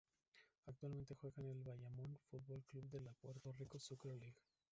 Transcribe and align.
Actualmente 0.65 1.13
juega 1.13 1.43
en 1.43 1.49
el 1.51 1.61
Bayamón 1.61 2.17
Fútbol 2.31 2.63
Club 2.63 2.89
de 2.89 3.01
la 3.01 3.11
Puerto 3.21 3.51
Rico 3.55 3.77
Soccer 3.79 4.13
League. 4.15 4.33